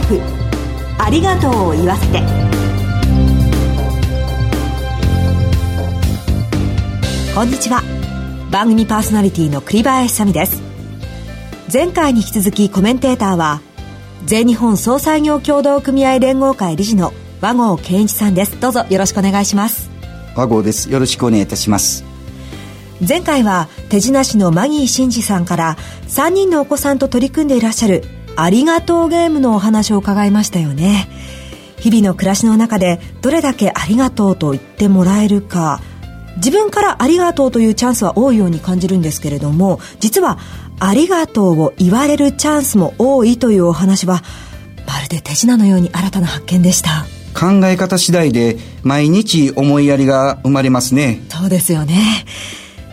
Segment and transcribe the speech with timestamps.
[0.00, 0.20] イフ。
[0.98, 2.20] ありがとうを言わせて。
[7.34, 7.82] こんにちは。
[8.50, 10.60] 番組パーソナリティの栗林さみです。
[11.72, 13.60] 前回に引き続きコメンテーターは
[14.24, 18.58] 全日本総裁業協同組合連合会理事の和合健一さんです。
[18.60, 19.88] どうぞよろしくお願いします。
[20.34, 20.90] 和合です。
[20.90, 22.04] よろしくお願いいたします。
[23.06, 25.76] 前回は手品師のマギー真司さんから
[26.08, 28.04] 3人のお子さんと取り組んでいらっしゃる
[28.36, 31.08] ありがとうゲームのお話を伺いましたよね。
[31.78, 35.80] 日々の暮らしの中でどれだけありがとうと言ってもらえるか。
[36.36, 40.38] 自分からありがとうというチャンスは多いように感じるんですけれども実は
[40.78, 44.22] ありがとうを言われるチャンスも多いというお話は
[44.86, 47.06] まるで手品のように新たな発見でした。
[47.34, 51.22] 考え方次第で毎日思いやりが生まれますね。
[51.28, 52.02] そうですよね。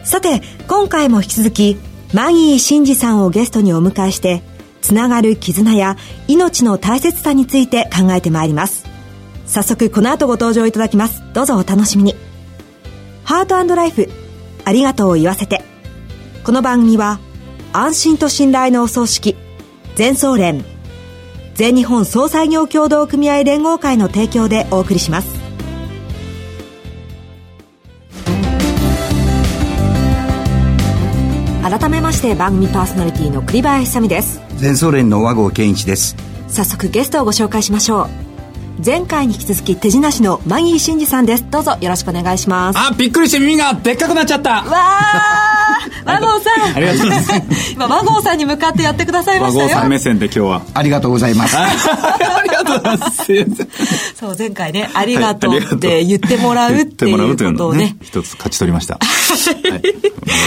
[0.03, 1.77] さて今回も引き続き
[2.13, 4.41] マギー真司さんをゲストにお迎えして
[4.87, 5.97] つながる絆や
[6.29, 8.85] 命の大切さについて考えてまいります。
[9.45, 11.21] 早速この後ご登場いただきます。
[11.33, 12.15] どうぞお楽しみに。
[13.25, 14.09] ハートライフ
[14.63, 15.65] ありがとうを言わせて。
[16.45, 17.19] この番組は
[17.73, 19.35] 安心と信頼のお葬式
[19.95, 20.63] 全総連
[21.55, 25.27] 全日本総裁業協同組合連合会の提供でお送りします。
[31.61, 34.46] 改めまして番組パーソナリティの栗林さみです。
[34.57, 36.15] 全総連の和合健一です。
[36.47, 38.27] 早速ゲストをご紹介しましょう。
[38.85, 41.49] 前回に引き続き手品師のマギー真司さんです。
[41.49, 42.79] どうぞよろしくお願いします。
[42.79, 44.49] あびっくりして耳がでっかくなっちゃった。
[44.49, 46.75] わあ和合さん。
[46.75, 47.21] ありがとうございま
[47.55, 47.71] す。
[47.73, 49.65] 今和合さんに向かってやってくださいましたよ。
[49.65, 50.61] 和合さん目線で今日は。
[50.73, 51.57] ありがとうございます。
[51.57, 51.67] あ
[52.43, 53.25] りがとうございます。
[54.15, 58.99] そう前回ねありがとうって言ってもらうっていうことをね一つ勝ち取りました、
[59.33, 59.81] はい、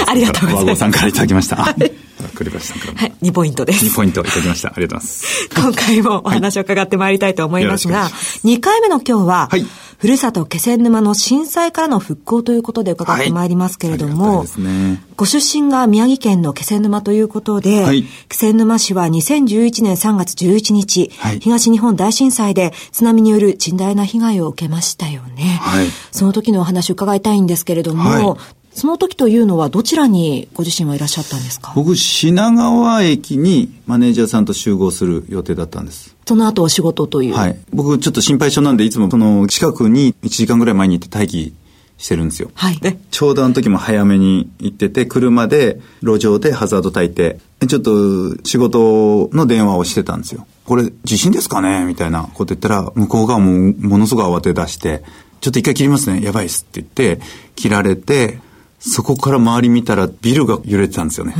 [0.08, 0.64] ありがとうございます。
[0.66, 1.92] 和合さんからいただきました、はい。
[2.34, 3.84] 栗林さんからはい、2ポイントです。
[3.86, 4.68] 2ポイントいただきました。
[4.68, 5.48] ありがとうございます。
[5.54, 8.10] 今回もお話を伺ってまいりたいと思いますが、はい。
[8.56, 9.66] 2回目の今日は、はい。
[9.98, 14.60] ふるさと気仙沼の震災からの復興ということで伺ってまいりますけれども、はい。
[14.62, 15.02] ね。
[15.16, 18.04] ご出身が宮城県の気仙沼ということで、はい。
[18.30, 21.40] 気仙沼市は2011年3月11日、はい。
[21.40, 25.58] 東日本大震災で津波による甚大な被害を受けましたよね。
[25.60, 25.88] はい。
[26.12, 28.38] その時のお話を伺いたいんですけれども、はい
[28.72, 31.72] その時というのはどちらにご自身はいらっしゃったんですか？
[31.74, 36.16] 僕、品川駅にマネージャーさんと集合する予定だったんです。
[36.26, 37.34] その後お仕事という。
[37.34, 37.58] はい。
[37.72, 41.54] 僕、ちょっと心配性なんで、いつもその近くに1時間ぐらい前に行って待機
[41.98, 42.52] してるんですよ。
[42.54, 50.46] はいで、ちょうどあの時も早めに行ってて、車で路上でハザード焚いて、ちょっと仕事の電話をしてたんですよ。
[50.64, 51.84] これ地震ですかね？
[51.84, 55.02] みたいなこと言ったら、向こう側もものすごい慌て出して、
[55.40, 56.22] ちょっと一回切りますね。
[56.22, 57.24] やばいっすって言って、
[57.56, 58.38] 切られて、
[58.80, 61.34] そこから周り見たらビルが揺れてたんですよね。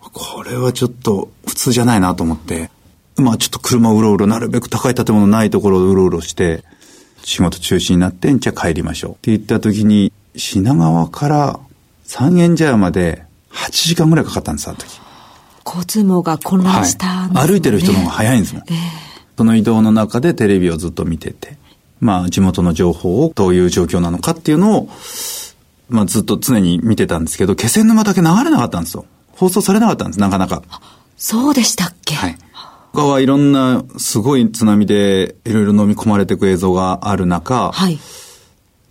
[0.00, 2.70] これはちょっと普通じゃないなと思って、
[3.16, 6.64] まあちょっと車をうろうろ、なるべく高い建物ないところをうろうろして、
[7.24, 9.10] 仕事中止になって、じゃあ帰りましょう。
[9.12, 11.60] って言った時に、品川から
[12.04, 15.00] 三軒茶屋まで8時間ぐらいかかったんです、あの時。
[15.66, 18.64] 交通網が混乱したんです、ね歩いてる人の方が早いんですもん。
[19.36, 21.56] その移動の中でテレビをずっと見てて、
[22.00, 24.88] まあ地元の情報をどういう状況なのかっていうのを、
[25.88, 29.04] まあずっと常に見てたんですけど、気仙沼だけ流れなかったんですよ。
[29.32, 30.62] 放送されなかったんです、なかなか。
[31.16, 32.14] そうでしたっけ？
[32.14, 32.38] はい。
[32.92, 37.98] 他はいろんなすごい津波でいろいろ飲み込まれていく映像がある中、はい。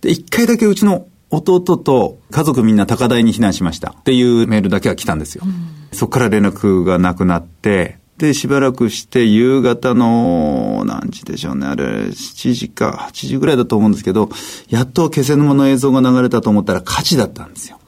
[0.02, 5.44] で、一回だけうちの弟と家族みんな高台に避難しましたっていうメールだけは来たんですよ。
[5.92, 14.28] そこから連絡がなくなって、で、しばらくして夕方の何時でしょうね、あれ、7時か8時ぐらいだと思うんですけど、
[14.68, 17.78] やっと気仙沼の映像が流れたと思ったら火事だったんですよ。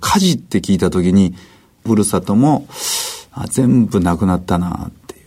[0.00, 1.34] 火事って聞いた時に、
[1.86, 2.66] ふるさとも、
[3.30, 5.22] あ全部なくなったなっていう。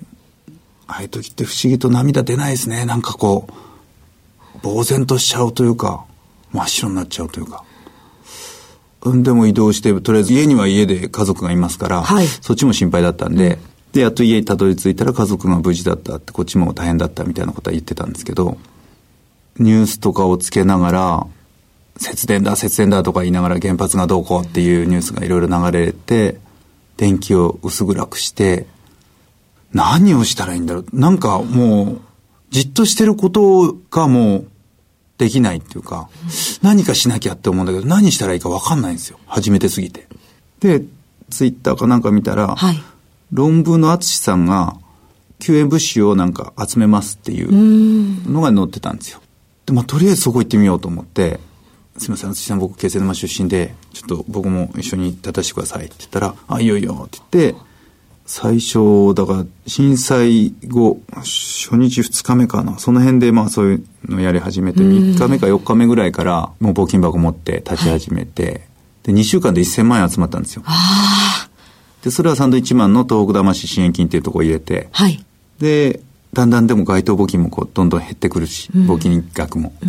[0.88, 2.86] ああいう時って不思議と涙出ないですね。
[2.86, 6.04] なんかこう、呆然としちゃうというか、
[6.52, 7.64] 真っ白になっちゃうというか。
[9.04, 13.60] うん、でも移動して、とりあえず家には家で家族がいますから、はいそっちも心配だったんで、
[13.96, 18.58] で、やっと家にたどり着いたら家族が無事だったって、こっちも大変だったみたいなことは言ってたんですけど、
[19.58, 21.28] ニュースとかをつけながら、
[21.96, 26.42] 節電だ、節電だとか言いながら原発がどうこうっていうニュースがいろいろ流れて、
[26.98, 28.66] 電気を薄暗くして、
[29.72, 30.86] 何をしたらいいんだろう。
[30.92, 32.02] なんかもう、
[32.50, 34.48] じっとしてることがもう、
[35.18, 36.10] できないっていうか、
[36.62, 39.20] 何かしなきゃって思うんだけど、何したらいいか分かんないんですよ。
[39.26, 40.06] 初めてすぎて。
[40.60, 40.84] で、
[41.30, 42.84] ツイッターかなんか見たら、はい。
[43.32, 44.78] 論文の淳さんが、
[45.40, 47.50] 救援物資をなんか集めますっていう
[48.32, 49.20] のが載ってたんですよ。
[49.66, 51.40] で、まあ、とりあえずそこ行ってみようと思って、
[51.98, 57.60] すみません、淳さん僕、気仙沼出身で、ちょっと僕も一緒に立たせてくださいって言ったら、あ、いいよいいよって言って、
[58.26, 62.80] 最初、だから震災後、初日2日目かな。
[62.80, 68.62] その辺でまあそういうのやり始めて、3日目か4日目ぐらいからもう募金箱持って立ち始めて、はい、
[69.04, 70.64] で、2週間で1000万円集まったんですよ。
[72.06, 75.26] で、それはサンドイッチマンの東北魂支援金っていうところを入れて、はい、
[75.58, 76.02] で、
[76.34, 79.74] だんだんでも街頭募金もこうどんどん減ってくるし、募金額も。
[79.82, 79.86] う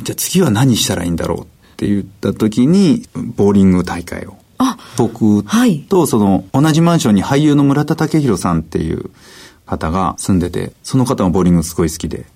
[0.00, 1.44] ん、じゃあ次は何したらいいんだろうっ
[1.76, 4.36] て言った時に、ボーリング大会を。
[4.96, 5.44] 僕
[5.88, 9.10] とその同じマンションに俳優の村田武弘さんっていう
[9.64, 12.26] 方が住んでて、その方もボーリングすごい好きで。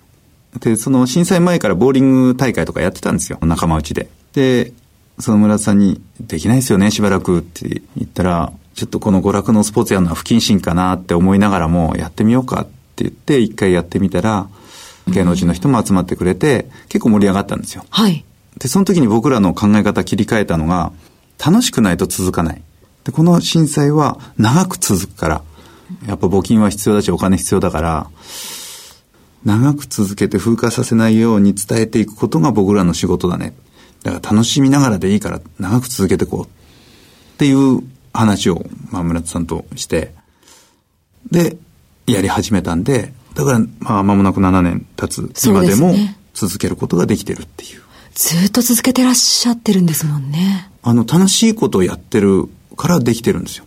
[0.60, 4.10] で、その震災前からボーリング大会とかやってたんですよ、仲間内で。
[4.32, 4.72] で、
[5.20, 14.48] その村田さんに、できないですよね、しばらくって言ったら、ちょっとこの娯楽のスポーツやるのは不謹慎かなって思いながらも、やってみようかって言って、一回やってみたら、
[15.08, 17.84] 芸能人の人も集まってくれて、結構盛り上がったんですよ。
[17.90, 18.24] はい。
[18.58, 20.92] で、その時に僕らの考え方切り替えたのが、
[21.44, 22.62] 楽しくないと続かない。
[23.04, 25.42] で、この震災は長く続くから、
[26.06, 28.10] やっぱ募金は必要だしお金必要だから、
[29.44, 33.54] 長く続けて風化させないように伝えていくことが僕らの仕事だね。
[34.02, 36.44] だから楽しみながらでいいから長く続けていこう。
[36.44, 36.48] っ
[37.38, 37.82] ていう
[38.12, 40.14] 話を、まあ、村田さんとして、
[41.30, 41.56] で、
[42.06, 45.94] やり始めたんで、だから、まあ、間もなく7年経つ今でも
[46.34, 47.82] 続けることができてるっていう。
[48.14, 50.70] ずっと続けてらっしゃってるんですもんね。
[50.82, 53.64] あの、楽しいことをやってるからできてるんですよ。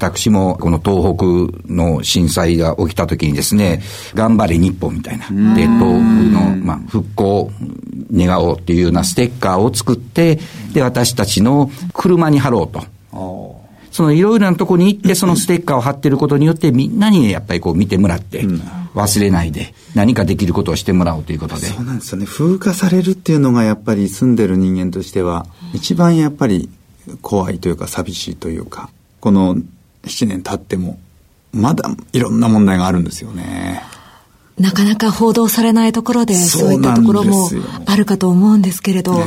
[0.00, 3.82] 私もこの東北の震災が起きた時にですね、
[4.14, 5.86] 頑張れ日本みたいな、で、東北
[6.32, 7.52] の、まあ、復興
[8.10, 10.40] 願おうっていうようなステッカーを作って、
[10.72, 12.82] で、私たちの車に貼ろうと。
[13.90, 18.44] そのいろいろなとこに行って、そのステッカーを貼ってることによって、みんなにやっぱりこう見てもらって、
[18.94, 21.66] 忘れないで、何かできることをしてもらおうということで。
[21.66, 22.26] そうなんですよね。
[22.26, 26.70] 風化されるっていうのがやっぱり住んでる人間としては、一番やっぱり
[27.20, 29.56] 怖いというか寂しいというか、この
[30.04, 30.98] 7年経っても、
[31.52, 33.82] まだいろんな問題があるんですよね。
[34.58, 37.48] なかなか報道されないところで、そういったところも
[37.86, 39.24] あるかと思うんですけれど、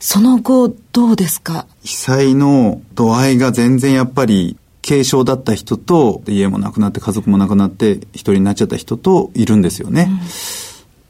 [0.00, 1.66] その後どうですか？
[1.84, 4.56] 被災の度合いが全然やっぱり
[4.86, 10.08] 軽症だった人と、家もなくなって家族もなくなって一人になっちゃった人といるんですよね。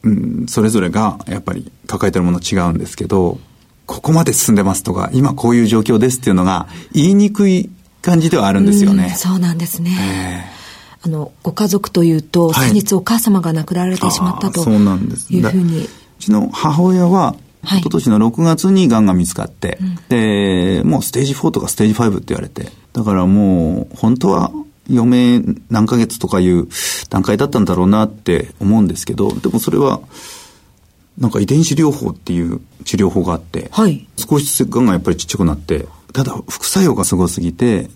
[0.02, 3.38] うん、うん、それぞれがやっぱり抱えてるもの違うんですけど、
[3.86, 7.70] ここまで進んでますとか、今こういう状況ですっていうのが言いにくい
[8.08, 9.12] 感じではあるんですよね。
[9.14, 10.44] うそうなんですね。
[11.02, 15.84] えー、あの、ご家族というと、先日お母様が亡くなられてしまったというふうに。
[15.84, 15.88] う
[16.18, 24.50] ちの母親は、はい、今年の6月に癌が見つかって、うん、で、もうステージ4とかステージ5って言われて、だからもう、本当は
[24.90, 26.66] 余命何ヶ月とかいう
[27.10, 30.00] 段階だったんだろうなって思うんですけど、でもそれは、
[31.18, 37.90] なんか遺伝子療法っていう治療法があって、はい、少しずつ癌がやっぱりちっちゃくなって、ただ副作用がすごすぎて、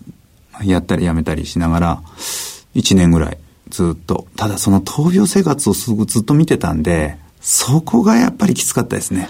[0.63, 2.03] やったりやめたりしながら、
[2.75, 3.37] 1年ぐらい
[3.69, 4.27] ずっと。
[4.35, 9.29] ただその闘病生活をすごくずっと見てたんで、そこがやっぱりきつかったですね。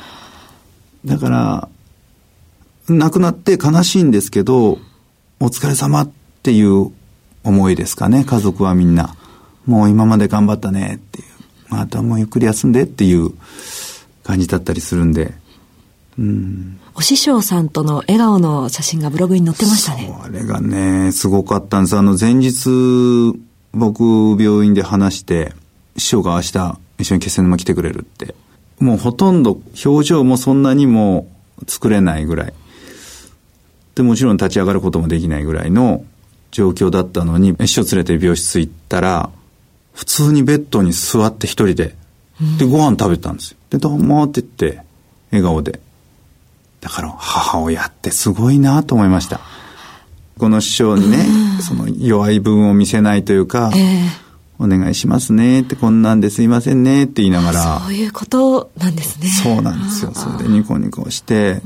[1.05, 1.69] だから、
[2.89, 4.79] 亡くなって悲しいんですけど、
[5.39, 6.11] お疲れ様っ
[6.41, 6.91] ていう
[7.43, 9.15] 思いですかね、家族はみんな。
[9.65, 11.27] もう今まで頑張ったねっていう。
[11.69, 13.31] またもうゆっくり休んでっていう
[14.23, 15.33] 感じだったりするんで。
[16.17, 16.79] うん。
[16.95, 20.13] お師匠さんとの笑顔の写真がブログに載ってましたね。
[20.23, 21.97] あれがね、すごかったんです。
[21.97, 22.69] あの、前日、
[23.73, 24.03] 僕、
[24.39, 25.53] 病院で話して、
[25.97, 28.35] 師匠が明日、一緒に決戦沼来てくれるって。
[28.79, 31.27] もうほとんど表情もそんなにも
[31.67, 32.53] 作れないぐらい。
[33.95, 36.03] で、もちろん立ち上がることもできないぐらいの
[36.51, 39.29] 状況だったのに、師匠連れて病室行ったら、
[39.93, 41.95] 普通にベッドに座って一人で、
[42.57, 43.57] で、ご飯食べたんですよ。
[43.69, 44.81] で、どうもって言って、
[45.31, 45.79] 笑顔で。
[46.81, 49.41] だから、母親ってすごいなと思いました。
[50.37, 51.25] この師匠にね、
[51.61, 54.23] その弱い部分を見せないというか、えー
[54.59, 57.79] お願いしますねって、こんなんですいませんねって言いながら。
[57.79, 59.27] そういうことなんですね。
[59.27, 60.13] そうなんですよ。
[60.13, 61.61] それでニコニコして、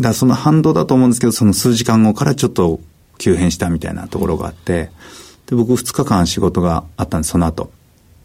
[0.00, 2.80] だその反動だと思うんですけど、その数時間後からちょっと
[3.18, 4.90] 急変したみたいなところがあって、
[5.46, 7.70] で、僕2日間仕事があったんです、その後。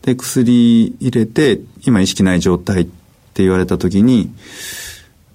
[0.06, 4.32] で、薬入れて、今意識ない状態って言われた時に、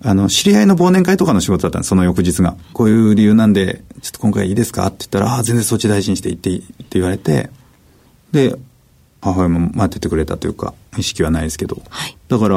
[0.02, 2.56] あの、知り合いの忘年会とかの仕事だったんです、その翌日が。
[2.72, 4.86] こういう理由なんで、ちょっと今回いいですか？
[4.86, 7.50] って言ったら、ああ、全然そっち大事にしていっていいって言われて、
[8.32, 8.56] で、
[9.20, 11.82] 母親も待っててくれたというか、意識はないですけど。
[11.90, 12.56] はい、だから、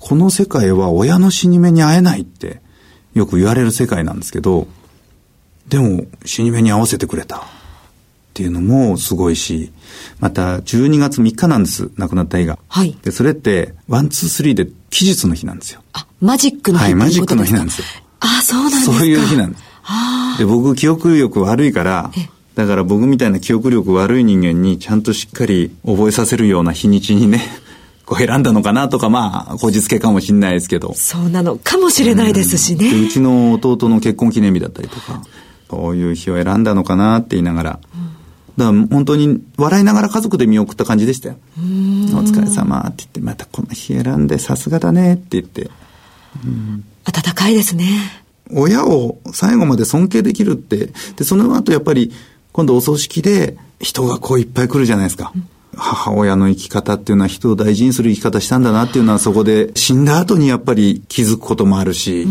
[0.00, 2.60] この世界は親の死に目に会えないって
[3.14, 4.66] よく言われる世界なんですけど、
[5.68, 7.44] でも死に目に合わせてくれた
[8.32, 9.70] っていうのもすごいし、
[10.18, 12.58] また12月3日なんです、亡くなった日が。
[12.66, 12.96] はい。
[13.02, 15.82] で、それって、 one, two, three で奇術の日なんですよ。
[15.92, 17.86] あ、マジックの日はい、マジックの日なんですよ。
[18.20, 18.96] あ、そうなんですか。
[18.96, 19.64] そういう日なんです。
[20.38, 22.10] で、僕、記憶力悪いから、
[22.54, 27.42] だから僕みたいな記憶力悪い人間にちゃんとしっかり覚えさせるような日にちにね、
[28.06, 30.94] こう選んだのかなとか、まあ、こじつけかもしれないですけど。
[30.96, 32.90] そうなのかもしれないですしね。
[32.90, 35.22] うちの弟の結婚記念日だったりとか、
[35.70, 37.80] そういう日を選んだのかなって言いながら、
[38.56, 41.36] だから本当に笑いながら家族で見送った感じでしたよ。
[41.56, 45.70] お疲れ様って言って、またこの日選んでさすがだねって言って。
[47.04, 47.88] 温かいですね。
[48.50, 52.12] 親を最後まで尊敬できるって、で、その後やっぱり
[52.52, 55.32] 今度お葬式で人がこういっぱい来るじゃないですか。
[55.34, 62.26] うん、母親の生き方っていうのは人を大事にする生き方したんだなっていうのはそこで死んだ後にやっぱり気づくこともあるし。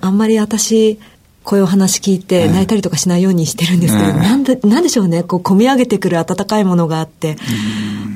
[0.00, 0.98] あんまり私、
[1.44, 7.36] こういうお話聞いて泣いたりとかしないようにしてるんですけど、えー、なんで、なんでしょうね、こう、込み上げてくる温かいものがあって、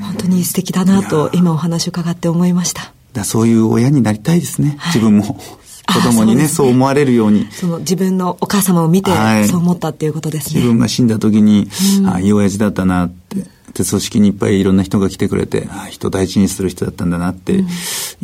[0.02, 2.92] 本当に素敵だなと、今お話伺って思いました。
[3.12, 5.38] だそういう親になりたいですね、はい、自分も。
[5.92, 7.48] 子供にねそう、ね、思われるように。
[7.50, 9.10] その自分のお母様を見て、
[9.48, 10.60] そう思ったっていうことですね。
[10.60, 13.36] 自分が死んだ時に、うん、ああ、いい親父だったなって。
[13.74, 17.64] で、組織にいっぱいいろんな人が来てくれて、ああ、人大事にする人だったんだなって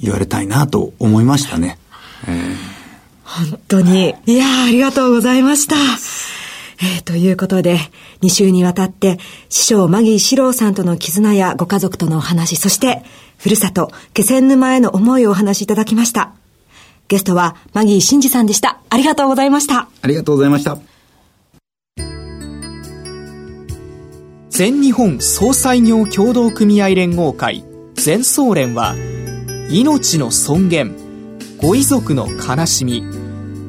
[0.00, 1.78] 言われたいなと思いましたね。
[2.28, 2.47] うん、えー
[3.28, 4.14] 本当に。
[4.26, 5.76] いやありがとうございました。
[6.80, 7.78] えー、ということで、
[8.22, 9.18] 2週にわたって、
[9.48, 13.02] 師匠マギー四郎さんとの絆やご家族とのお話、そして、
[13.36, 16.32] ふるさと、気仙沼への思いをお話しいただきました。
[17.08, 18.80] ゲストは、マギー真司さんでした。
[18.90, 19.88] ありがとうございました。
[20.02, 20.78] ありがとうございました。
[24.50, 28.94] 全日本総裁業協同組合連合会、全総連は、
[29.70, 31.07] 命の尊厳、
[31.60, 33.02] ご遺族の悲しみ。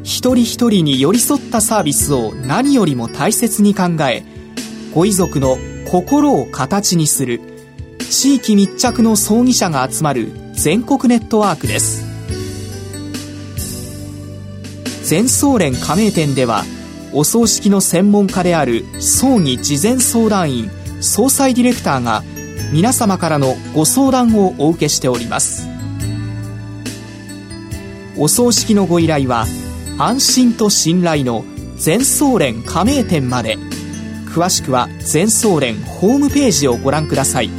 [0.04, 4.24] 一人一人に寄り添ったサービスを何よりも大切に考え
[4.94, 5.58] ご遺族の
[5.90, 7.42] 心を形にする
[8.12, 12.06] 地域密着の葬儀者が集まる全国ネットワークです。
[15.04, 16.66] 全総連加盟店では
[17.12, 22.24] お葬式の専門家である葬儀事前相談員総裁ディレクターが
[22.72, 25.69] 皆様からのご相談をお受けしております。
[28.20, 29.46] お葬式のご依頼は
[29.98, 31.46] 安心と信頼の
[31.78, 33.58] 全総連加盟店まで。
[34.34, 37.50] 詳しくは全総連ホームページをご覧ください。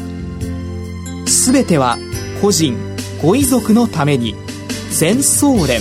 [1.26, 1.96] すべては
[2.42, 2.76] 個人
[3.22, 4.34] ご遺族のために。
[4.90, 5.80] 全総連。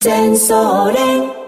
[0.00, 1.39] 全総連。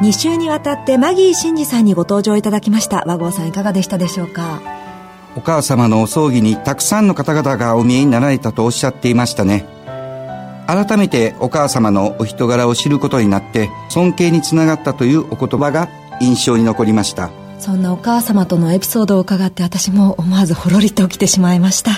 [0.00, 3.04] 2週にわたってマギー真司さんにご登場いただきました。
[3.06, 4.62] 和合さんいかがでしたでしょうか？
[5.36, 9.66] お母様のお葬儀にたくさんの方々がお見えになられたとおっしゃっていましたね。
[10.66, 15.88] 改めてお母様のお人柄を知ることになって尊敬につながったというお言葉が
[16.20, 17.30] 印象に残りました。
[17.58, 21.90] そんなお母様とのエピソードを伺って私も思わずほろりと起きてしまいました。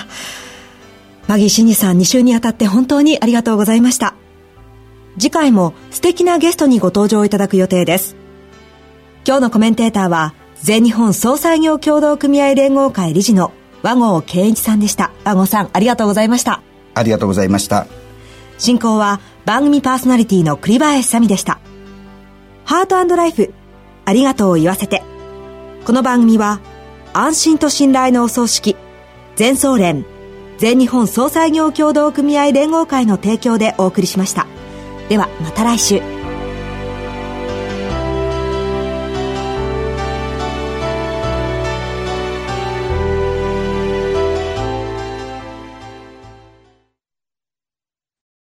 [1.29, 4.13] マギー真司さん2週にあたって本当にありがとうございました
[5.17, 8.15] 次回も素敵なゲストにご登場いただく予定です。
[9.25, 13.51] 今日のコメンテーターは、全日本総裁業協同組合連合会理事の
[13.83, 15.11] 和合健一さんでした。
[15.23, 16.61] 和合さん、ありがとうございました。
[16.95, 17.87] ありがとうございました。
[18.57, 21.59] 進行は番組パーソナリティの栗林さみでした。
[22.65, 23.53] ハートライフ、
[24.05, 25.03] ありがとうを言わせて。
[25.85, 26.59] この番組は、
[27.13, 28.75] 安心と信頼のお葬式、
[29.35, 30.05] 全総連、
[30.57, 34.47] 全日本総裁業協同組合連合会の提供でお送りしました。
[35.09, 36.22] ではまた来週。